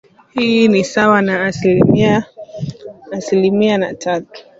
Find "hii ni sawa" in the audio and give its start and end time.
0.29-1.21